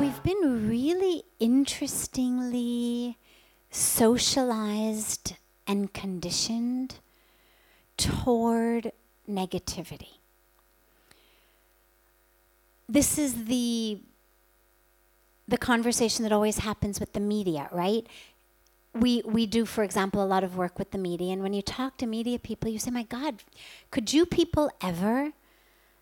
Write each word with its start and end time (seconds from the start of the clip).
We've 0.00 0.22
been 0.22 0.68
really 0.68 1.22
interestingly 1.38 3.18
socialized 3.70 5.34
and 5.66 5.92
conditioned 5.92 6.96
toward 7.96 8.92
negativity. 9.28 10.18
This 12.88 13.18
is 13.18 13.44
the 13.44 14.00
the 15.46 15.58
conversation 15.58 16.24
that 16.24 16.32
always 16.32 16.58
happens 16.58 17.00
with 17.00 17.12
the 17.14 17.20
media, 17.20 17.68
right? 17.72 18.06
We 18.94 19.22
we 19.24 19.46
do, 19.46 19.64
for 19.64 19.82
example, 19.82 20.22
a 20.22 20.26
lot 20.26 20.44
of 20.44 20.56
work 20.56 20.78
with 20.78 20.90
the 20.90 20.98
media, 20.98 21.32
and 21.32 21.42
when 21.42 21.52
you 21.52 21.62
talk 21.62 21.96
to 21.98 22.06
media 22.06 22.38
people, 22.38 22.70
you 22.70 22.78
say, 22.78 22.90
"My 22.90 23.02
God, 23.02 23.42
could 23.90 24.12
you 24.12 24.26
people 24.26 24.70
ever 24.80 25.32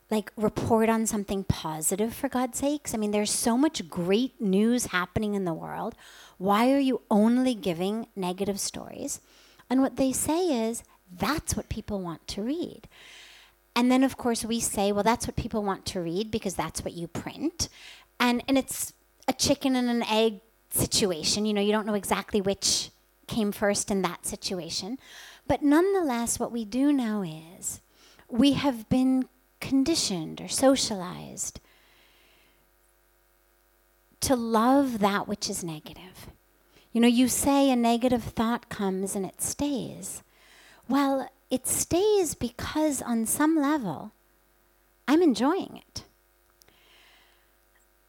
like 0.09 0.33
report 0.37 0.89
on 0.89 1.05
something 1.05 1.43
positive 1.43 2.15
for 2.15 2.29
God's 2.29 2.59
sakes? 2.59 2.95
I 2.95 2.97
mean, 2.97 3.11
there's 3.11 3.33
so 3.33 3.59
much 3.59 3.89
great 3.91 4.41
news 4.41 4.87
happening 4.87 5.35
in 5.35 5.45
the 5.45 5.53
world. 5.53 5.97
Why 6.39 6.73
are 6.73 6.79
you 6.79 7.03
only 7.11 7.55
giving 7.55 8.07
negative 8.15 8.61
stories?" 8.61 9.21
And 9.69 9.83
what 9.83 9.97
they 9.97 10.13
say 10.13 10.69
is, 10.69 10.85
that's 11.15 11.57
what 11.57 11.69
people 11.69 12.01
want 12.01 12.27
to 12.29 12.43
read. 12.43 12.89
And 13.75 13.91
then, 13.91 14.03
of 14.03 14.17
course, 14.17 14.45
we 14.45 14.59
say, 14.61 14.91
well, 14.91 15.03
that's 15.03 15.27
what 15.27 15.37
people 15.37 15.63
want 15.63 15.85
to 15.87 16.01
read 16.01 16.31
because 16.31 16.55
that's 16.55 16.83
what 16.83 16.95
you 16.95 17.09
print. 17.09 17.69
And, 18.19 18.43
and 18.49 18.57
it's 18.57 18.95
a 19.29 19.33
chicken 19.33 19.77
and 19.77 19.91
an 19.91 20.03
egg 20.05 20.41
situation. 20.71 21.45
You 21.45 21.53
know, 21.53 21.61
you 21.61 21.73
don't 21.73 21.87
know 21.87 21.95
exactly 21.95 22.41
which 22.41 22.91
came 23.27 23.53
first 23.53 23.91
in 23.91 24.03
that 24.03 24.25
situation. 24.27 24.99
But 25.47 25.63
nonetheless, 25.63 26.39
what 26.39 26.53
we 26.53 26.65
do 26.65 26.93
know 26.93 27.23
is 27.23 27.81
we 28.29 28.53
have 28.53 28.89
been 28.89 29.29
conditioned 29.61 30.41
or 30.41 30.49
socialized 30.49 31.61
to 34.21 34.35
love 34.35 34.99
that 35.01 35.29
which 35.29 35.51
is 35.51 35.63
negative. 35.63 36.31
You 36.93 37.01
know, 37.01 37.09
you 37.09 37.29
say 37.29 37.71
a 37.71 37.77
negative 37.77 38.25
thought 38.25 38.69
comes 38.69 39.15
and 39.15 39.27
it 39.27 39.43
stays. 39.43 40.23
Well, 40.89 41.29
it 41.51 41.67
stays 41.67 42.35
because 42.35 43.03
on 43.03 43.27
some 43.27 43.57
level, 43.57 44.13
I'm 45.09 45.23
enjoying 45.23 45.77
it. 45.89 46.05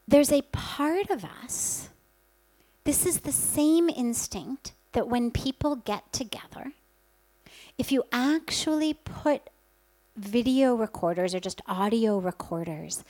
There's 0.07 0.31
a 0.31 0.43
part 0.43 1.09
of 1.09 1.25
us, 1.25 1.89
this 2.85 3.05
is 3.05 3.19
the 3.21 3.31
same 3.31 3.89
instinct 3.89 4.73
that 4.93 5.09
when 5.09 5.31
people 5.31 5.75
get 5.75 6.13
together, 6.13 6.71
if 7.77 7.91
you 7.91 8.03
actually 8.11 8.93
put 8.93 9.49
video 10.15 10.73
recorders 10.73 11.35
or 11.35 11.39
just 11.39 11.61
audio 11.67 12.17
recorders 12.17 13.03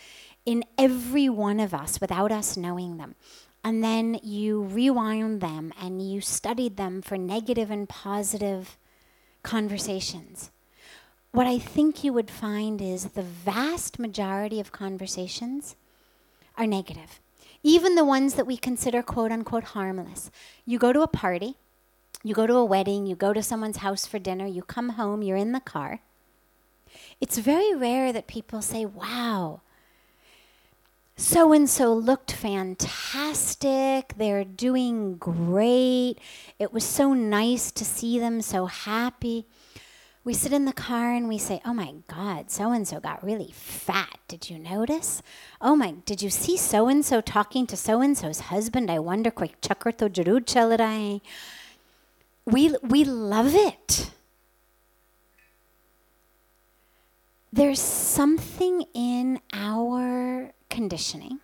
in 0.46 0.64
every 0.78 1.30
one 1.30 1.60
of 1.60 1.74
us 1.74 2.02
without 2.02 2.32
us 2.32 2.58
knowing 2.58 2.98
them, 2.98 3.16
and 3.64 3.84
then 3.84 4.20
you 4.24 4.64
rewind 4.64 5.40
them 5.40 5.72
and 5.80 6.02
you 6.02 6.20
studied 6.22 6.78
them 6.78 7.02
for 7.02 7.18
negative 7.18 7.70
and 7.70 7.88
positive 7.88 8.78
conversations. 9.44 10.52
What 11.32 11.48
I 11.48 11.60
think 11.60 12.04
you 12.04 12.14
would 12.14 12.32
find 12.32 12.82
is 12.82 13.06
the 13.06 13.22
vast 13.22 14.00
majority 14.00 14.60
of 14.60 14.72
conversations 14.72 15.76
are 16.58 16.68
negative. 16.68 17.20
Even 17.64 17.96
the 17.96 18.06
ones 18.06 18.36
that 18.36 18.48
we 18.48 18.58
consider 18.58 19.04
quote 19.04 19.32
unquote 19.32 19.66
harmless. 19.66 20.32
You 20.66 20.80
go 20.80 20.94
to 20.94 21.02
a 21.02 21.08
party, 21.08 21.56
you 22.24 22.34
go 22.34 22.48
to 22.48 22.56
a 22.56 22.66
wedding, 22.66 23.06
you 23.06 23.16
go 23.16 23.34
to 23.34 23.44
someone's 23.44 23.78
house 23.78 24.06
for 24.06 24.20
dinner, 24.20 24.46
you 24.46 24.64
come 24.64 24.90
home, 24.90 25.22
you're 25.22 25.38
in 25.38 25.52
the 25.52 25.60
car. 25.60 26.02
It's 27.20 27.38
very 27.38 27.76
rare 27.76 28.12
that 28.14 28.28
people 28.28 28.62
say, 28.62 28.86
wow, 28.86 29.62
so 31.18 31.52
and 31.52 31.68
so 31.68 31.92
looked 31.94 32.32
fantastic. 32.32 34.14
They're 34.18 34.44
doing 34.44 35.18
great. 35.18 36.18
It 36.60 36.72
was 36.72 36.84
so 36.84 37.14
nice 37.14 37.72
to 37.72 37.84
see 37.84 38.20
them 38.20 38.42
so 38.42 38.68
happy. 38.68 39.48
We 40.24 40.34
sit 40.34 40.54
in 40.54 40.66
the 40.66 40.74
car 40.74 41.14
and 41.14 41.28
we 41.28 41.40
say, 41.40 41.60
Oh 41.66 41.74
my 41.74 41.96
God, 42.08 42.52
so 42.52 42.72
and 42.72 42.88
so 42.88 43.00
got 43.00 43.24
really 43.24 43.52
fat. 43.52 44.20
Did 44.28 44.50
you 44.50 44.60
notice? 44.60 45.24
Oh 45.60 45.76
my, 45.76 45.96
did 46.06 46.22
you 46.22 46.30
see 46.30 46.56
so 46.56 46.88
and 46.88 47.04
so 47.04 47.20
talking 47.20 47.66
to 47.68 47.76
so 47.78 48.02
and 48.02 48.16
so's 48.16 48.42
husband? 48.52 48.92
I 48.92 49.00
wonder, 49.00 49.32
quick, 49.32 49.60
chakarto 49.62 50.10
jarud 50.10 50.46
chalarai. 50.46 51.22
We, 52.46 52.76
we 52.84 53.04
love 53.06 53.56
it. 53.56 54.12
There's 57.52 57.82
something 57.82 58.84
in 58.94 59.40
our 59.54 60.52
conditioning 60.70 61.40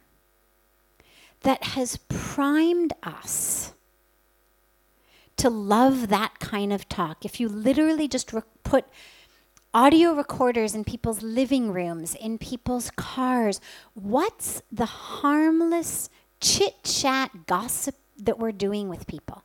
that 1.41 1.63
has 1.63 1.97
primed 2.07 2.93
us 3.03 3.73
to 5.37 5.49
love 5.49 6.09
that 6.09 6.39
kind 6.39 6.71
of 6.73 6.87
talk. 6.89 7.25
If 7.25 7.39
you 7.39 7.47
literally 7.47 8.07
just 8.07 8.33
put 8.63 8.85
audio 9.73 10.13
recorders 10.13 10.75
in 10.75 10.83
people's 10.83 11.23
living 11.23 11.71
rooms, 11.71 12.15
in 12.15 12.37
people's 12.37 12.91
cars, 12.91 13.59
what's 13.93 14.61
the 14.71 14.85
harmless 14.85 16.09
chit 16.39 16.83
chat 16.83 17.47
gossip 17.47 17.95
that 18.17 18.37
we're 18.37 18.51
doing 18.51 18.89
with 18.89 19.07
people? 19.07 19.43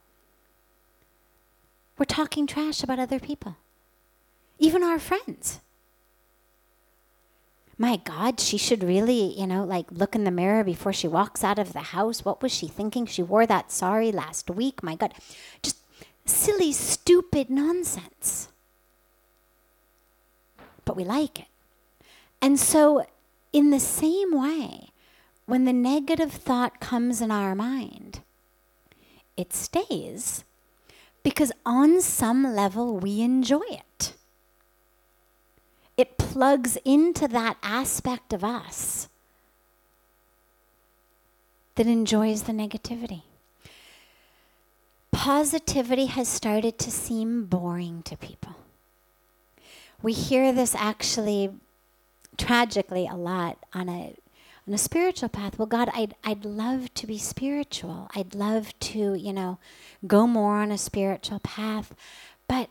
We're 1.96 2.04
talking 2.04 2.46
trash 2.46 2.82
about 2.82 2.98
other 2.98 3.18
people, 3.18 3.56
even 4.58 4.84
our 4.84 4.98
friends 4.98 5.60
my 7.78 7.96
God, 7.96 8.40
she 8.40 8.58
should 8.58 8.82
really, 8.82 9.38
you 9.38 9.46
know, 9.46 9.62
like 9.62 9.86
look 9.92 10.16
in 10.16 10.24
the 10.24 10.32
mirror 10.32 10.64
before 10.64 10.92
she 10.92 11.06
walks 11.06 11.44
out 11.44 11.60
of 11.60 11.72
the 11.72 11.78
house. 11.78 12.24
What 12.24 12.42
was 12.42 12.52
she 12.52 12.66
thinking? 12.66 13.06
She 13.06 13.22
wore 13.22 13.46
that 13.46 13.70
sari 13.70 14.10
last 14.10 14.50
week. 14.50 14.82
My 14.82 14.96
God. 14.96 15.14
Just 15.62 15.78
silly, 16.26 16.72
stupid 16.72 17.48
nonsense. 17.48 18.48
But 20.84 20.96
we 20.96 21.04
like 21.04 21.38
it. 21.38 21.46
And 22.42 22.58
so, 22.58 23.06
in 23.52 23.70
the 23.70 23.80
same 23.80 24.32
way, 24.32 24.90
when 25.46 25.64
the 25.64 25.72
negative 25.72 26.32
thought 26.32 26.80
comes 26.80 27.20
in 27.20 27.30
our 27.30 27.54
mind, 27.54 28.20
it 29.36 29.52
stays 29.52 30.44
because 31.22 31.52
on 31.64 32.00
some 32.00 32.54
level 32.54 32.98
we 32.98 33.20
enjoy 33.20 33.62
it 33.70 33.82
it 35.98 36.16
plugs 36.16 36.78
into 36.84 37.26
that 37.28 37.58
aspect 37.62 38.32
of 38.32 38.44
us 38.44 39.08
that 41.74 41.86
enjoys 41.86 42.44
the 42.44 42.52
negativity. 42.52 43.22
Positivity 45.10 46.06
has 46.06 46.28
started 46.28 46.78
to 46.78 46.90
seem 46.92 47.44
boring 47.44 48.02
to 48.04 48.16
people. 48.16 48.54
We 50.00 50.12
hear 50.12 50.52
this 50.52 50.76
actually 50.76 51.50
tragically 52.36 53.08
a 53.08 53.16
lot 53.16 53.58
on 53.74 53.88
a 53.88 54.14
on 54.68 54.74
a 54.74 54.78
spiritual 54.78 55.28
path. 55.28 55.58
Well, 55.58 55.66
God, 55.66 55.90
I'd 55.92 56.14
I'd 56.22 56.44
love 56.44 56.94
to 56.94 57.06
be 57.08 57.18
spiritual. 57.18 58.08
I'd 58.14 58.36
love 58.36 58.78
to, 58.80 59.14
you 59.14 59.32
know, 59.32 59.58
go 60.06 60.28
more 60.28 60.58
on 60.58 60.70
a 60.70 60.78
spiritual 60.78 61.40
path, 61.40 61.94
but 62.46 62.70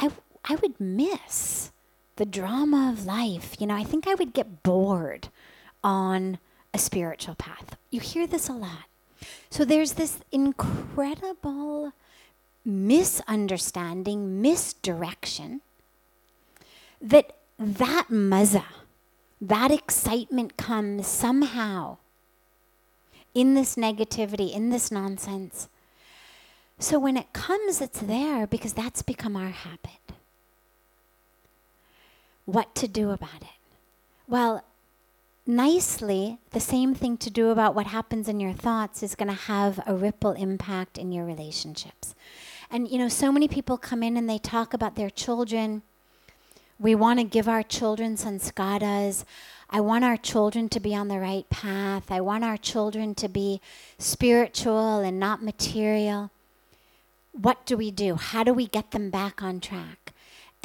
I 0.00 0.10
I 0.48 0.54
would 0.56 0.80
miss 0.80 1.72
the 2.16 2.26
drama 2.26 2.90
of 2.92 3.04
life. 3.04 3.56
You 3.58 3.66
know, 3.66 3.74
I 3.74 3.84
think 3.84 4.06
I 4.06 4.14
would 4.14 4.32
get 4.32 4.62
bored 4.62 5.28
on 5.82 6.38
a 6.72 6.78
spiritual 6.78 7.34
path. 7.34 7.76
You 7.90 8.00
hear 8.00 8.26
this 8.26 8.48
a 8.48 8.52
lot. 8.52 8.84
So 9.50 9.64
there's 9.64 9.94
this 9.94 10.18
incredible 10.30 11.92
misunderstanding, 12.64 14.40
misdirection 14.40 15.62
that 17.00 17.32
that 17.58 18.08
mazza, 18.10 18.64
that 19.40 19.70
excitement 19.70 20.56
comes 20.56 21.06
somehow 21.06 21.96
in 23.34 23.54
this 23.54 23.76
negativity, 23.76 24.52
in 24.52 24.70
this 24.70 24.90
nonsense. 24.90 25.68
So 26.78 26.98
when 26.98 27.16
it 27.16 27.32
comes, 27.32 27.80
it's 27.80 28.00
there 28.00 28.46
because 28.46 28.74
that's 28.74 29.02
become 29.02 29.36
our 29.36 29.50
habit 29.50 30.15
what 32.46 32.74
to 32.76 32.88
do 32.88 33.10
about 33.10 33.42
it. 33.42 33.58
Well, 34.26 34.64
nicely, 35.46 36.38
the 36.52 36.60
same 36.60 36.94
thing 36.94 37.16
to 37.18 37.30
do 37.30 37.50
about 37.50 37.74
what 37.74 37.86
happens 37.86 38.28
in 38.28 38.40
your 38.40 38.54
thoughts 38.54 39.02
is 39.02 39.14
going 39.14 39.28
to 39.28 39.34
have 39.34 39.78
a 39.86 39.94
ripple 39.94 40.32
impact 40.32 40.96
in 40.96 41.12
your 41.12 41.24
relationships. 41.26 42.14
And, 42.70 42.88
you 42.88 42.98
know, 42.98 43.08
so 43.08 43.30
many 43.30 43.46
people 43.46 43.76
come 43.78 44.02
in 44.02 44.16
and 44.16 44.28
they 44.28 44.38
talk 44.38 44.74
about 44.74 44.96
their 44.96 45.10
children 45.10 45.82
We 46.78 46.94
want 46.94 47.18
to 47.18 47.24
give 47.24 47.48
our 47.48 47.62
children 47.62 48.16
sanskaras. 48.16 49.24
I 49.70 49.80
want 49.80 50.04
our 50.04 50.16
children 50.16 50.68
to 50.70 50.80
be 50.80 50.94
on 50.94 51.08
the 51.08 51.18
right 51.18 51.48
path. 51.48 52.10
I 52.10 52.20
want 52.20 52.44
our 52.44 52.58
children 52.58 53.14
to 53.16 53.28
be 53.28 53.60
spiritual 53.98 54.98
and 55.00 55.18
not 55.18 55.42
material. 55.42 56.30
What 57.32 57.64
do 57.66 57.76
we 57.76 57.90
do? 57.90 58.16
How 58.16 58.44
do 58.44 58.52
we 58.52 58.66
get 58.66 58.90
them 58.90 59.10
back 59.10 59.42
on 59.42 59.60
track? 59.60 60.12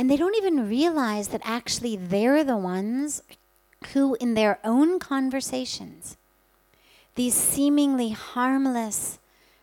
And 0.01 0.09
they 0.09 0.17
don't 0.17 0.35
even 0.35 0.67
realize 0.67 1.27
that 1.27 1.43
actually 1.43 1.95
they're 1.95 2.43
the 2.43 2.57
ones 2.57 3.21
who, 3.93 4.15
in 4.15 4.33
their 4.33 4.57
own 4.63 4.97
conversations, 4.97 6.17
these 7.13 7.35
seemingly 7.35 8.09
harmless, 8.09 9.19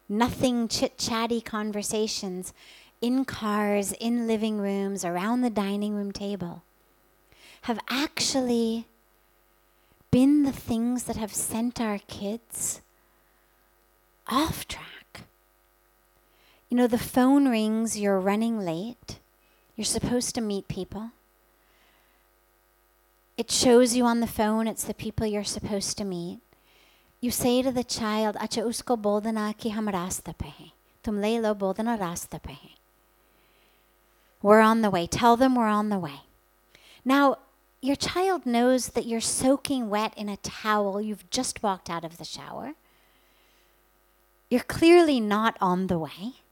nothing 0.08 0.69
chit 0.69 0.96
chatty 0.96 1.40
conversations 1.40 2.55
in 3.00 3.25
cars, 3.25 3.90
in 3.90 4.29
living 4.29 4.58
rooms, 4.58 5.05
around 5.05 5.40
the 5.40 5.50
dining 5.50 5.96
room 5.96 6.12
table, 6.12 6.62
have 7.62 7.81
actually 7.91 8.87
been 10.12 10.44
the 10.44 10.52
things 10.52 11.02
that 11.02 11.17
have 11.17 11.34
sent 11.34 11.81
our 11.81 11.99
kids 12.06 12.81
off 14.29 14.69
track. 14.69 15.23
You 16.69 16.76
know, 16.76 16.87
the 16.87 16.96
phone 16.96 17.49
rings, 17.49 17.99
you're 17.99 18.20
running 18.20 18.61
late, 18.61 19.19
you're 19.79 19.85
supposed 19.85 20.35
to 20.35 20.41
meet 20.41 20.67
people. 20.67 21.13
It 23.37 23.49
shows 23.49 23.95
you 23.95 24.05
on 24.05 24.19
the 24.19 24.27
phone 24.27 24.67
it's 24.67 24.83
the 24.83 24.93
people 24.93 25.25
you're 25.25 25.45
supposed 25.45 25.97
to 25.99 26.05
meet. 26.05 26.41
You 27.21 27.31
say 27.31 27.63
to 27.63 27.71
the 27.71 27.85
child, 27.85 28.35
Acha 28.41 28.65
usko 28.65 29.01
boldana 29.01 29.57
ki. 29.57 29.71
Tum 31.05 31.21
le 31.21 31.41
lo 31.41 31.55
boldana 31.55 31.97
rasta. 31.97 32.41
We're 34.43 34.59
on 34.59 34.83
the 34.83 34.91
way. 34.91 35.07
Tell 35.07 35.37
them 35.37 35.55
we're 35.55 35.69
on 35.69 35.91
the 35.91 35.99
way. 36.01 36.23
Now, 37.05 37.37
your 37.81 37.95
child 37.95 38.47
knows 38.47 38.89
that 38.89 39.07
you're 39.07 39.21
soaking 39.21 39.89
wet 39.89 40.13
in 40.17 40.29
a 40.29 40.39
towel. 40.39 41.01
You've 41.01 41.31
just 41.31 41.63
walked 41.63 41.89
out 41.89 42.05
of 42.05 42.19
the 42.19 42.25
shower. 42.25 42.73
You're 44.51 44.61
clearly 44.61 45.21
not 45.21 45.57
on 45.61 45.87
the 45.87 46.01
way. 46.01 46.43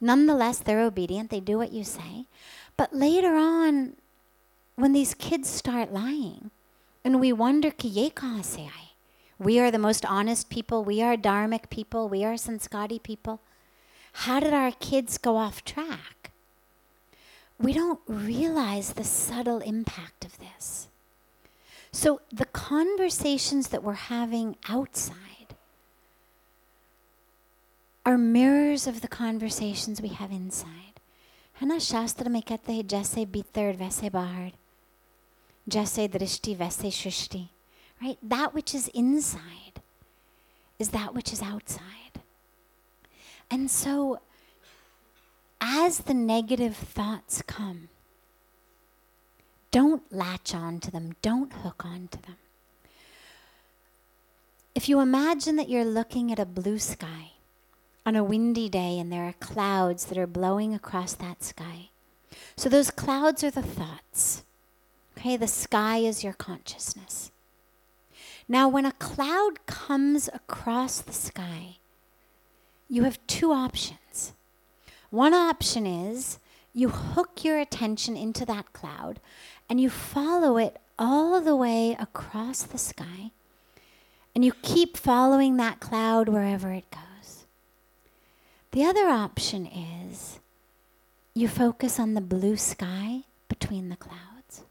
Nonetheless, 0.00 0.58
they're 0.58 0.80
obedient. 0.80 1.30
They 1.30 1.40
do 1.40 1.58
what 1.58 1.72
you 1.72 1.84
say. 1.84 2.26
But 2.76 2.94
later 2.94 3.34
on, 3.34 3.96
when 4.76 4.92
these 4.92 5.14
kids 5.14 5.48
start 5.48 5.92
lying, 5.92 6.50
and 7.04 7.20
we 7.20 7.32
wonder, 7.32 7.72
we 9.38 9.58
are 9.58 9.70
the 9.70 9.78
most 9.78 10.04
honest 10.06 10.50
people, 10.50 10.84
we 10.84 11.02
are 11.02 11.16
dharmic 11.16 11.70
people, 11.70 12.08
we 12.08 12.24
are 12.24 12.36
sanskari 12.36 12.98
people. 12.98 13.40
How 14.12 14.40
did 14.40 14.52
our 14.52 14.72
kids 14.72 15.18
go 15.18 15.36
off 15.36 15.64
track? 15.64 16.32
We 17.58 17.72
don't 17.72 18.00
realize 18.06 18.94
the 18.94 19.04
subtle 19.04 19.58
impact 19.60 20.24
of 20.24 20.38
this. 20.38 20.88
So, 21.92 22.20
the 22.32 22.46
conversations 22.46 23.68
that 23.68 23.82
we're 23.82 23.94
having 23.94 24.56
outside 24.68 25.39
are 28.04 28.18
mirrors 28.18 28.86
of 28.86 29.00
the 29.00 29.08
conversations 29.08 30.00
we 30.00 30.08
have 30.08 30.30
inside. 30.30 31.00
Hana 31.54 31.78
Shastra 31.78 32.30
mein 32.30 32.42
kehte 32.42 32.74
hai 32.74 32.82
jaise 32.82 33.26
bhitar 33.26 33.76
vaise 33.76 34.10
bahar. 34.10 34.52
Jaise 35.68 36.08
drishti 36.08 36.56
vaise 36.56 36.90
shrishti. 36.90 37.48
Right? 38.00 38.18
That 38.22 38.54
which 38.54 38.74
is 38.74 38.88
inside 38.88 39.82
is 40.78 40.90
that 40.90 41.14
which 41.14 41.32
is 41.32 41.42
outside. 41.42 42.22
And 43.50 43.70
so, 43.70 44.20
as 45.60 45.98
the 45.98 46.14
negative 46.14 46.76
thoughts 46.76 47.42
come, 47.42 47.88
don't 49.70 50.02
latch 50.10 50.54
on 50.54 50.80
to 50.80 50.90
them, 50.90 51.14
don't 51.20 51.52
hook 51.52 51.84
on 51.84 52.08
to 52.08 52.22
them. 52.22 52.36
If 54.74 54.88
you 54.88 55.00
imagine 55.00 55.56
that 55.56 55.68
you're 55.68 55.84
looking 55.84 56.32
at 56.32 56.38
a 56.38 56.46
blue 56.46 56.78
sky 56.78 57.32
on 58.04 58.16
a 58.16 58.24
windy 58.24 58.68
day 58.68 58.98
and 58.98 59.12
there 59.12 59.24
are 59.24 59.34
clouds 59.34 60.06
that 60.06 60.18
are 60.18 60.26
blowing 60.26 60.74
across 60.74 61.14
that 61.14 61.42
sky. 61.42 61.90
So 62.56 62.68
those 62.68 62.90
clouds 62.90 63.44
are 63.44 63.50
the 63.50 63.62
thoughts. 63.62 64.44
Okay, 65.18 65.36
the 65.36 65.46
sky 65.46 65.98
is 65.98 66.24
your 66.24 66.32
consciousness. 66.32 67.30
Now, 68.48 68.68
when 68.68 68.86
a 68.86 68.92
cloud 68.92 69.64
comes 69.66 70.28
across 70.32 71.00
the 71.00 71.12
sky, 71.12 71.76
you 72.88 73.04
have 73.04 73.24
two 73.26 73.52
options. 73.52 74.32
One 75.10 75.34
option 75.34 75.86
is 75.86 76.38
you 76.72 76.88
hook 76.88 77.44
your 77.44 77.58
attention 77.58 78.16
into 78.16 78.44
that 78.46 78.72
cloud 78.72 79.20
and 79.68 79.80
you 79.80 79.90
follow 79.90 80.56
it 80.56 80.78
all 80.98 81.40
the 81.40 81.56
way 81.56 81.96
across 81.98 82.62
the 82.62 82.78
sky 82.78 83.30
and 84.34 84.44
you 84.44 84.52
keep 84.62 84.96
following 84.96 85.56
that 85.56 85.80
cloud 85.80 86.28
wherever 86.28 86.72
it 86.72 86.90
goes. 86.90 87.09
The 88.72 88.84
other 88.84 89.08
option 89.08 89.66
is 89.66 90.38
you 91.34 91.48
focus 91.48 91.98
on 91.98 92.14
the 92.14 92.20
blue 92.20 92.56
sky 92.56 93.22
between 93.48 93.88
the 93.88 93.96
clouds. 93.96 94.64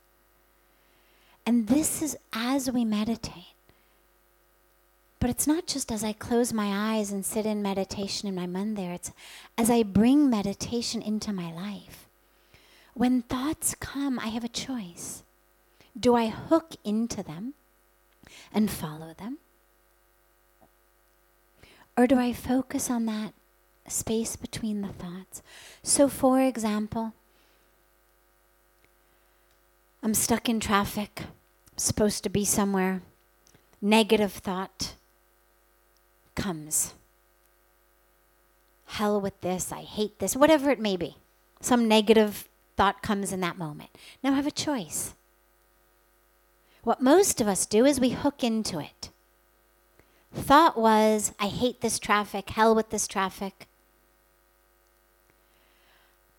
And 1.46 1.68
this 1.68 2.02
is 2.02 2.16
as 2.32 2.72
we 2.72 2.86
meditate. 2.86 3.56
But 5.20 5.30
it's 5.30 5.48
not 5.48 5.68
just 5.68 5.92
as 5.92 6.02
I 6.02 6.14
close 6.14 6.54
my 6.54 6.94
eyes 6.96 7.12
and 7.12 7.26
sit 7.26 7.46
in 7.46 7.62
meditation 7.62 8.30
in 8.30 8.36
my 8.36 8.46
mind 8.46 8.78
there, 8.78 8.94
it's 8.94 9.12
as 9.58 9.70
I 9.70 9.84
bring 9.84 10.30
meditation 10.30 11.02
into 11.02 11.34
my 11.34 11.52
life. 11.52 12.08
When 12.94 13.24
thoughts 13.24 13.76
come, 13.76 14.18
I 14.18 14.28
have 14.28 14.46
a 14.46 14.50
choice. 14.50 15.24
Do 16.00 16.16
I 16.16 16.28
hook 16.28 16.76
into 16.86 17.22
them 17.22 17.54
and 18.54 18.72
follow 18.72 19.14
them? 19.18 19.40
Or 21.98 22.08
do 22.08 22.18
I 22.18 22.32
focus 22.32 22.90
on 22.90 23.06
that 23.08 23.34
space 23.90 24.36
between 24.36 24.82
the 24.82 24.90
thoughts? 24.90 25.42
So, 25.84 26.08
for 26.08 26.42
example, 26.42 27.14
I'm 30.02 30.14
stuck 30.14 30.48
in 30.48 30.60
traffic, 30.60 31.24
I'm 31.24 31.78
supposed 31.78 32.24
to 32.24 32.30
be 32.30 32.46
somewhere, 32.46 33.02
negative 33.82 34.34
thought 34.34 34.96
comes. 36.36 36.94
Hell 38.86 39.22
with 39.22 39.40
this, 39.42 39.72
I 39.72 39.82
hate 39.82 40.20
this, 40.20 40.36
whatever 40.36 40.70
it 40.72 40.80
may 40.80 40.98
be. 40.98 41.18
Some 41.62 41.88
negative 41.88 42.48
thought 42.78 43.02
comes 43.02 43.32
in 43.32 43.42
that 43.42 43.58
moment. 43.58 43.90
Now 44.24 44.32
I 44.32 44.36
have 44.36 44.48
a 44.48 44.52
choice. 44.52 45.14
What 46.84 47.02
most 47.02 47.42
of 47.42 47.48
us 47.48 47.66
do 47.66 47.86
is 47.86 48.00
we 48.00 48.12
hook 48.12 48.44
into 48.44 48.80
it. 48.80 49.10
Thought 50.34 50.78
was, 50.78 51.34
I 51.40 51.48
hate 51.48 51.82
this 51.82 52.00
traffic, 52.00 52.50
hell 52.52 52.74
with 52.74 52.90
this 52.90 53.08
traffic. 53.08 53.68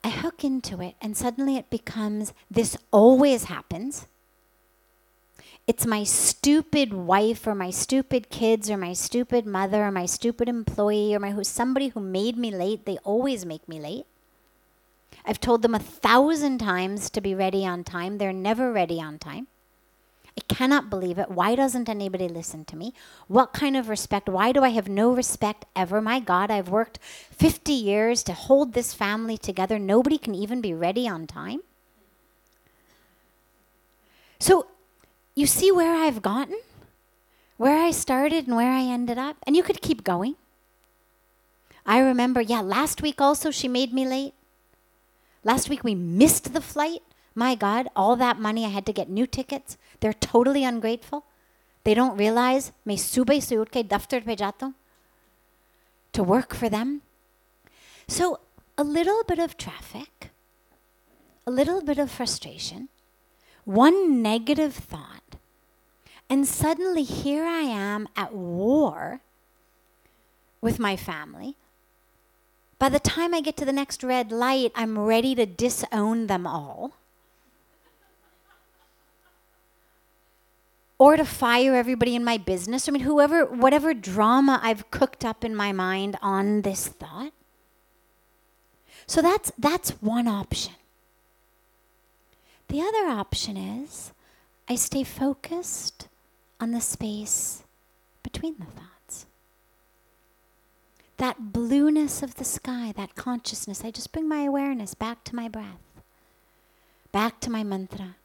I 0.02 0.11
hook 0.11 0.45
into 0.45 0.80
it, 0.80 0.95
and 1.00 1.16
suddenly 1.16 1.57
it 1.57 1.71
becomes 1.71 2.33
this 2.50 2.76
always 2.90 3.45
happens 3.45 4.07
it's 5.71 5.87
my 5.87 6.02
stupid 6.02 6.92
wife 6.92 7.47
or 7.47 7.54
my 7.54 7.71
stupid 7.71 8.28
kids 8.28 8.69
or 8.69 8.76
my 8.76 8.92
stupid 8.92 9.47
mother 9.47 9.85
or 9.85 9.92
my 9.92 10.04
stupid 10.04 10.49
employee 10.49 11.14
or 11.14 11.21
my 11.21 11.40
somebody 11.42 11.88
who 11.88 12.00
made 12.00 12.37
me 12.37 12.50
late. 12.50 12.87
They 12.87 12.99
always 13.04 13.47
make 13.47 13.69
me 13.69 13.78
late. 13.78 14.07
I've 15.25 15.38
told 15.38 15.62
them 15.62 15.76
a 15.76 15.78
thousand 15.78 16.59
times 16.59 17.09
to 17.11 17.21
be 17.21 17.37
ready 17.37 17.64
on 17.64 17.85
time. 17.85 18.19
They're 18.19 18.33
never 18.33 18.73
ready 18.73 19.00
on 19.00 19.21
time. 19.21 19.47
I 20.37 20.40
cannot 20.54 20.90
believe 20.90 21.18
it. 21.18 21.30
Why 21.30 21.54
doesn't 21.54 21.88
anybody 21.88 22.28
listen 22.28 22.64
to 22.66 22.76
me? 22.76 22.94
What 23.26 23.52
kind 23.52 23.76
of 23.76 23.88
respect? 23.88 24.28
Why 24.28 24.52
do 24.52 24.62
I 24.62 24.70
have 24.70 24.88
no 24.88 25.12
respect 25.12 25.64
ever? 25.75 26.00
My 26.00 26.20
God, 26.20 26.50
I've 26.50 26.68
worked 26.68 26.99
50 27.30 27.72
years 27.72 28.22
to 28.25 28.32
hold 28.32 28.72
this 28.72 28.94
family 28.94 29.37
together. 29.37 29.78
Nobody 29.78 30.18
can 30.18 30.34
even 30.34 30.60
be 30.60 30.72
ready 30.72 31.08
on 31.08 31.26
time. 31.26 31.62
So 34.38 34.66
you 35.34 35.46
see 35.46 35.70
where 35.70 35.94
I've 35.94 36.22
gotten? 36.22 36.58
Where 37.56 37.78
I 37.78 37.90
started 37.90 38.46
and 38.46 38.56
where 38.56 38.72
I 38.72 38.82
ended 38.82 39.18
up? 39.18 39.37
And 39.46 39.56
you 39.56 39.62
could 39.62 39.82
keep 39.82 40.02
going. 40.02 40.37
I 41.84 41.99
remember, 41.99 42.40
yeah, 42.40 42.60
last 42.60 43.02
week 43.02 43.20
also 43.20 43.50
she 43.50 43.68
made 43.68 43.92
me 43.92 44.06
late. 44.06 44.34
Last 45.44 45.68
week 45.68 45.82
we 45.82 45.94
missed 45.94 46.52
the 46.52 46.60
flight. 46.60 47.02
My 47.33 47.55
God, 47.55 47.89
all 47.95 48.15
that 48.15 48.39
money 48.39 48.65
I 48.65 48.69
had 48.69 48.85
to 48.85 48.93
get 48.93 49.09
new 49.09 49.27
tickets. 49.27 49.77
They're 50.00 50.13
totally 50.13 50.63
ungrateful. 50.63 51.25
They 51.83 51.93
don't 51.93 52.17
realize 52.17 52.71
मैं 52.88 52.97
सुबह 52.97 53.39
से 53.39 53.57
उठ 53.57 53.69
के 53.69 53.83
दफ्तर 53.83 54.21
पे 54.25 54.35
जाता 54.35 54.65
हूँ 54.65 54.74
to 56.13 56.24
work 56.24 56.55
for 56.55 56.69
them. 56.69 57.01
So 58.07 58.39
a 58.77 58.83
little 58.83 59.24
bit 59.27 59.39
of 59.39 59.57
traffic, 59.57 60.31
a 61.45 61.51
little 61.51 61.81
bit 61.81 61.97
of 61.97 62.09
frustration, 62.09 62.88
one 63.65 64.21
negative 64.21 64.74
thought, 64.74 65.38
and 66.29 66.47
suddenly 66.47 67.03
here 67.03 67.45
I 67.45 67.62
am 67.62 68.07
at 68.15 68.33
war 68.33 69.21
with 70.62 70.79
my 70.79 70.95
family, 70.95 71.55
By 72.77 72.89
the 72.89 73.00
time 73.00 73.33
I 73.33 73.39
get 73.41 73.55
to 73.57 73.65
the 73.65 73.71
next 73.71 74.03
red 74.03 74.31
light, 74.31 74.71
I'm 74.75 75.00
ready 75.00 75.33
to 75.35 75.45
disown 75.45 76.27
them 76.27 76.45
all. 76.45 76.91
Or 81.00 81.16
to 81.16 81.25
fire 81.25 81.75
everybody 81.75 82.14
in 82.14 82.25
my 82.25 82.37
business. 82.37 82.87
I 82.87 82.92
mean, 82.92 83.04
whoever, 83.04 83.47
whatever 83.47 83.95
drama 83.95 84.61
I've 84.62 84.90
cooked 84.90 85.25
up 85.25 85.47
in 85.47 85.57
my 85.57 85.73
mind 85.73 86.19
on 86.21 86.61
this 86.61 86.88
thought. 86.88 87.33
So 89.07 89.23
that's, 89.23 89.50
that's 89.57 89.92
one 90.02 90.28
option. 90.28 90.75
The 92.69 92.83
other 92.83 93.09
option 93.09 93.57
is 93.57 94.12
I 94.69 94.75
stay 94.75 95.02
focused 95.02 96.07
on 96.61 96.73
the 96.73 96.83
space 96.83 97.62
between 98.23 98.57
the 98.59 98.66
thoughts. 98.66 99.25
That 101.16 101.54
blueness 101.54 102.23
of 102.23 102.35
the 102.35 102.45
sky, 102.45 102.92
that 102.99 103.14
consciousness, 103.14 103.83
I 103.87 103.90
just 103.90 104.12
bring 104.12 104.28
my 104.28 104.42
awareness 104.42 104.92
back 104.92 105.25
to 105.25 105.35
my 105.35 105.49
breath, 105.49 106.02
back 107.11 107.40
to 107.40 107.50
my 107.50 107.64
mantra, 107.64 108.16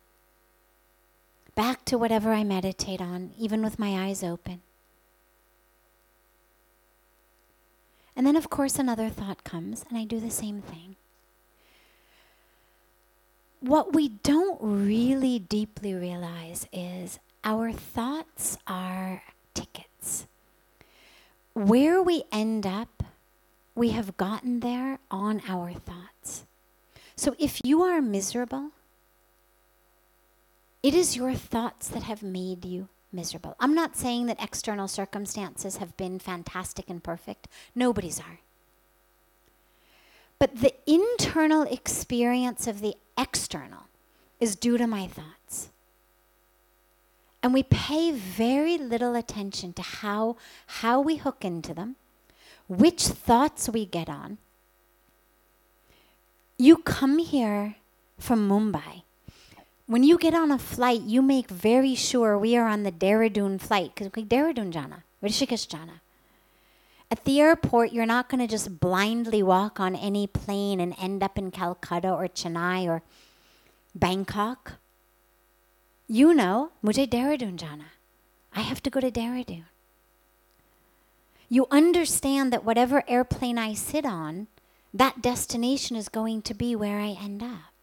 back 1.55 1.85
to 1.85 1.97
whatever 1.97 2.33
I 2.33 2.43
meditate 2.43 3.01
on, 3.01 3.31
even 3.37 3.63
with 3.63 3.79
my 3.79 4.07
eyes 4.07 4.23
open. 4.23 4.61
And 8.15 8.25
then, 8.25 8.35
of 8.35 8.49
course, 8.49 8.77
another 8.77 9.09
thought 9.09 9.43
comes, 9.43 9.85
and 9.89 9.97
I 9.97 10.03
do 10.05 10.19
the 10.19 10.31
same 10.31 10.61
thing. 10.61 10.95
What 13.59 13.93
we 13.93 14.09
don't 14.09 14.59
really 14.61 15.39
deeply 15.39 15.93
realize 15.93 16.67
is 16.71 17.19
our 17.43 17.71
thoughts 17.71 18.57
are 18.67 19.23
tickets. 19.53 20.27
Where 21.53 22.01
we 22.01 22.23
end 22.31 22.67
up, 22.67 23.03
we 23.73 23.89
have 23.89 24.17
gotten 24.17 24.59
there 24.59 24.99
on 25.09 25.41
our 25.47 25.73
thoughts. 25.73 26.45
So 27.15 27.35
if 27.39 27.61
you 27.63 27.81
are 27.81 28.01
miserable, 28.01 28.71
it 30.85 30.93
is 30.93 31.15
your 31.15 31.33
thoughts 31.33 31.87
that 31.87 32.03
have 32.03 32.21
made 32.21 32.63
you 32.63 32.89
miserable. 33.11 33.55
I'm 33.59 33.73
not 33.73 33.97
saying 33.97 34.27
that 34.27 34.39
external 34.39 34.87
circumstances 34.87 35.77
have 35.77 35.97
been 35.97 36.19
fantastic 36.19 36.91
and 36.91 37.03
perfect. 37.03 37.47
Nobody's 37.73 38.19
are. 38.19 38.37
But 40.37 40.57
the 40.57 40.75
internal 40.85 41.63
experience 41.63 42.67
of 42.67 42.81
the 42.81 42.93
external 43.17 43.87
is 44.39 44.55
due 44.55 44.77
to 44.77 44.85
my 44.85 45.07
thoughts. 45.07 45.69
And 47.41 47.51
we 47.51 47.63
pay 47.63 48.11
very 48.11 48.77
little 48.77 49.15
attention 49.15 49.73
to 49.73 49.81
how, 49.81 50.37
how 50.67 51.01
we 51.01 51.15
hook 51.15 51.43
into 51.43 51.73
them, 51.73 51.95
which 52.67 53.07
thoughts 53.07 53.67
we 53.67 53.87
get 53.87 54.07
on. 54.07 54.37
You 56.59 56.77
come 56.77 57.17
here 57.17 57.77
from 58.19 58.47
Mumbai 58.47 59.04
when 59.87 60.03
you 60.03 60.17
get 60.17 60.33
on 60.33 60.51
a 60.51 60.57
flight, 60.57 61.01
you 61.01 61.21
make 61.21 61.49
very 61.49 61.93
sure 61.93 62.37
we 62.37 62.57
are 62.57 62.67
on 62.67 62.83
the 62.83 62.91
Dehradun 62.91 63.59
flight 63.61 63.91
because 63.93 64.11
we 64.15 64.25
Dehradun 64.25 64.71
jana, 64.71 65.03
Rishikesh 65.23 65.67
jana. 65.67 66.01
At 67.11 67.23
the 67.23 67.39
airport, 67.39 67.93
you're 67.93 68.05
not 68.05 68.29
going 68.29 68.41
to 68.41 68.47
just 68.47 68.79
blindly 68.79 69.43
walk 69.43 69.79
on 69.79 69.95
any 69.95 70.25
plane 70.25 70.79
and 70.79 70.95
end 70.99 71.21
up 71.21 71.37
in 71.37 71.51
Calcutta 71.51 72.11
or 72.11 72.27
Chennai 72.27 72.87
or 72.87 73.03
Bangkok. 73.93 74.73
You 76.07 76.33
know, 76.33 76.71
mujhe 76.83 77.07
Dehradun 77.07 77.55
jana. 77.57 77.85
I 78.53 78.61
have 78.61 78.81
to 78.83 78.89
go 78.89 78.99
to 78.99 79.11
Dehradun. 79.11 79.65
You 81.47 81.67
understand 81.69 82.51
that 82.51 82.65
whatever 82.65 83.03
airplane 83.07 83.59
I 83.59 83.75
sit 83.75 84.03
on, 84.03 84.47
that 84.91 85.21
destination 85.21 85.95
is 85.95 86.09
going 86.09 86.41
to 86.43 86.55
be 86.55 86.75
where 86.75 86.99
I 86.99 87.17
end 87.21 87.43
up. 87.43 87.74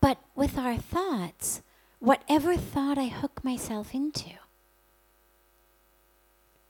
But 0.00 0.18
with 0.34 0.56
our 0.56 0.76
thoughts, 0.76 1.62
whatever 1.98 2.56
thought 2.56 2.98
I 2.98 3.08
hook 3.08 3.44
myself 3.44 3.94
into, 3.94 4.30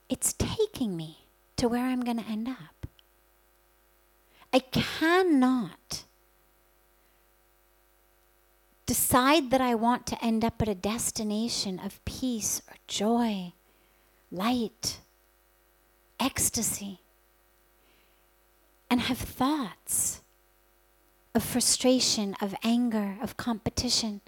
it's 0.08 0.32
taking 0.32 0.96
me 0.96 1.26
to 1.56 1.68
where 1.68 1.86
I'm 1.86 2.00
going 2.00 2.18
to 2.18 2.28
end 2.28 2.48
up. 2.48 2.86
I 4.52 4.58
cannot 4.58 6.04
decide 8.86 9.50
that 9.50 9.60
I 9.60 9.76
want 9.76 10.04
to 10.08 10.24
end 10.24 10.44
up 10.44 10.60
at 10.60 10.68
a 10.68 10.74
destination 10.74 11.78
of 11.78 12.04
peace 12.04 12.60
or 12.68 12.74
joy, 12.88 13.52
light, 14.32 14.98
ecstasy, 16.18 16.98
and 18.90 19.02
have 19.02 19.18
thoughts 19.18 20.22
of 21.34 21.42
frustration, 21.42 22.34
of 22.40 22.54
anger, 22.62 23.16
of 23.22 23.36
competition, 23.36 24.20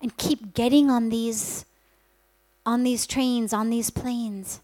and 0.00 0.16
keep 0.16 0.54
getting 0.54 0.90
on 0.90 1.08
these 1.08 1.64
on 2.64 2.84
these 2.84 3.06
trains, 3.06 3.52
on 3.52 3.70
these 3.70 3.90
planes. 3.90 4.60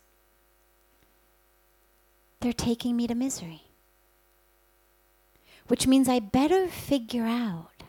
They're 2.40 2.52
taking 2.52 2.96
me 2.96 3.06
to 3.08 3.14
misery. 3.14 3.62
Which 5.66 5.86
means 5.86 6.08
I 6.08 6.20
better 6.20 6.68
figure 6.68 7.24
out 7.24 7.82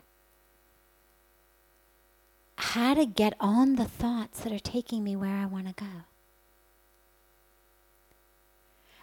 how 2.55 2.93
to 2.93 3.05
get 3.05 3.35
on 3.39 3.75
the 3.75 3.85
thoughts 3.85 4.41
that 4.41 4.51
are 4.51 4.59
taking 4.59 5.03
me 5.03 5.15
where 5.15 5.35
I 5.35 5.45
want 5.45 5.67
to 5.67 5.73
go. 5.73 6.03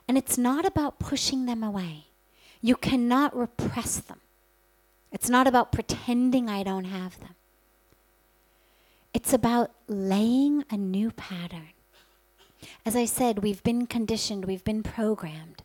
And 0.08 0.18
it's 0.18 0.36
not 0.36 0.64
about 0.64 0.98
pushing 0.98 1.46
them 1.46 1.62
away. 1.62 2.06
You 2.60 2.76
cannot 2.76 3.36
repress 3.36 3.96
them. 3.96 4.20
It's 5.12 5.30
not 5.30 5.46
about 5.46 5.72
pretending 5.72 6.48
I 6.48 6.62
don't 6.62 6.84
have 6.84 7.18
them. 7.20 7.34
It's 9.14 9.32
about 9.32 9.70
laying 9.88 10.64
a 10.70 10.76
new 10.76 11.10
pattern. 11.10 11.70
As 12.84 12.94
I 12.94 13.04
said, 13.04 13.38
we've 13.38 13.62
been 13.62 13.86
conditioned, 13.86 14.44
we've 14.44 14.64
been 14.64 14.82
programmed 14.82 15.62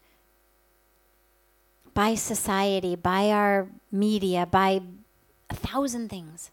by 1.94 2.16
society, 2.16 2.96
by 2.96 3.30
our 3.30 3.68
media, 3.92 4.46
by 4.46 4.82
a 5.50 5.56
thousand 5.56 6.10
things 6.10 6.52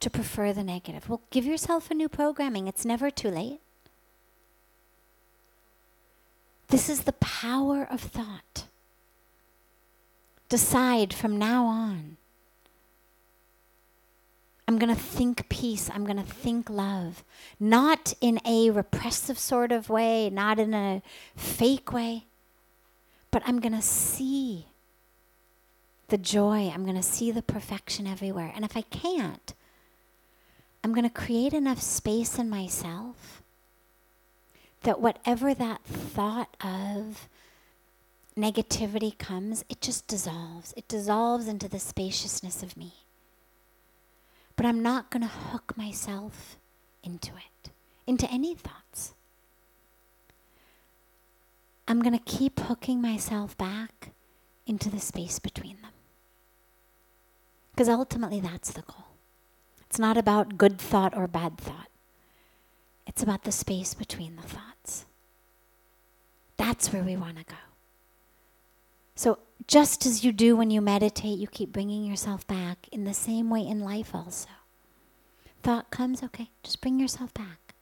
to 0.00 0.10
prefer 0.10 0.52
the 0.52 0.64
negative. 0.64 1.08
Well, 1.08 1.22
give 1.30 1.44
yourself 1.44 1.90
a 1.90 1.94
new 1.94 2.08
programming. 2.08 2.66
It's 2.66 2.84
never 2.84 3.10
too 3.10 3.30
late. 3.30 3.60
This 6.68 6.88
is 6.88 7.02
the 7.02 7.12
power 7.12 7.86
of 7.88 8.00
thought 8.00 8.64
decide 10.50 11.14
from 11.14 11.38
now 11.38 11.64
on 11.64 12.18
I'm 14.70 14.78
going 14.78 14.94
to 14.94 15.02
think 15.02 15.48
peace. 15.48 15.90
I'm 15.92 16.04
going 16.04 16.16
to 16.16 16.22
think 16.22 16.70
love. 16.70 17.24
Not 17.58 18.14
in 18.20 18.38
a 18.46 18.70
repressive 18.70 19.36
sort 19.36 19.72
of 19.72 19.90
way, 19.90 20.30
not 20.30 20.60
in 20.60 20.74
a 20.74 21.02
fake 21.34 21.92
way, 21.92 22.26
but 23.32 23.42
I'm 23.44 23.58
going 23.58 23.74
to 23.74 23.82
see 23.82 24.66
the 26.06 26.18
joy. 26.18 26.70
I'm 26.72 26.84
going 26.84 26.94
to 26.94 27.02
see 27.02 27.32
the 27.32 27.42
perfection 27.42 28.06
everywhere. 28.06 28.52
And 28.54 28.64
if 28.64 28.76
I 28.76 28.82
can't, 28.82 29.54
I'm 30.84 30.94
going 30.94 31.02
to 31.02 31.10
create 31.10 31.52
enough 31.52 31.82
space 31.82 32.38
in 32.38 32.48
myself 32.48 33.42
that 34.82 35.00
whatever 35.00 35.52
that 35.52 35.82
thought 35.82 36.56
of 36.60 37.28
negativity 38.36 39.16
comes, 39.16 39.64
it 39.68 39.80
just 39.80 40.06
dissolves. 40.06 40.72
It 40.76 40.88
dissolves 40.88 41.48
into 41.48 41.68
the 41.68 41.78
spaciousness 41.78 42.62
of 42.62 42.76
me. 42.76 42.92
But 44.56 44.66
I'm 44.66 44.82
not 44.82 45.10
going 45.10 45.22
to 45.22 45.28
hook 45.28 45.76
myself 45.76 46.56
into 47.02 47.30
it, 47.30 47.70
into 48.06 48.30
any 48.30 48.54
thoughts. 48.54 49.14
I'm 51.88 52.02
going 52.02 52.16
to 52.16 52.24
keep 52.24 52.60
hooking 52.60 53.00
myself 53.02 53.56
back 53.56 54.12
into 54.66 54.90
the 54.90 55.00
space 55.00 55.38
between 55.38 55.80
them. 55.82 55.92
Because 57.72 57.88
ultimately, 57.88 58.40
that's 58.40 58.70
the 58.70 58.82
goal. 58.82 59.06
It's 59.88 59.98
not 59.98 60.16
about 60.16 60.56
good 60.56 60.78
thought 60.78 61.16
or 61.16 61.26
bad 61.26 61.58
thought, 61.58 61.88
it's 63.06 63.22
about 63.24 63.42
the 63.42 63.50
space 63.50 63.92
between 63.94 64.36
the 64.36 64.42
thoughts. 64.42 65.06
That's 66.56 66.92
where 66.92 67.02
we 67.02 67.16
want 67.16 67.38
to 67.38 67.44
go. 67.44 67.69
So, 69.20 69.38
just 69.66 70.06
as 70.06 70.24
you 70.24 70.32
do 70.32 70.56
when 70.56 70.70
you 70.70 70.80
meditate, 70.80 71.38
you 71.38 71.46
keep 71.46 71.72
bringing 71.72 72.06
yourself 72.06 72.46
back 72.46 72.88
in 72.90 73.04
the 73.04 73.12
same 73.12 73.50
way 73.50 73.60
in 73.60 73.80
life, 73.80 74.14
also. 74.14 74.48
Thought 75.62 75.90
comes, 75.90 76.22
okay, 76.22 76.48
just 76.62 76.80
bring 76.80 76.98
yourself 76.98 77.34
back. 77.34 77.74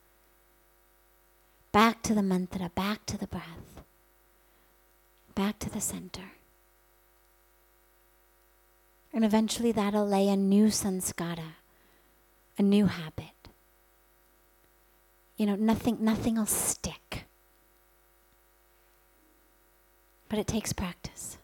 Back 1.71 2.02
to 2.02 2.12
the 2.12 2.25
mantra, 2.25 2.73
back 2.75 3.07
to 3.07 3.16
the 3.16 3.28
breath, 3.28 3.85
back 5.37 5.61
to 5.61 5.71
the 5.71 5.80
center. 5.80 6.33
And 9.12 9.25
eventually 9.25 9.71
that'll 9.71 10.09
lay 10.09 10.26
a 10.26 10.37
new 10.37 10.66
sanskara, 10.66 11.52
a 12.59 12.62
new 12.62 12.87
habit. 12.87 13.49
You 15.37 15.47
know, 15.47 15.54
nothing, 15.54 15.99
nothing 16.00 16.35
will 16.35 16.47
stick. 16.47 16.98
But 20.28 20.38
it 20.38 20.47
takes 20.47 20.73
practice. 20.73 21.38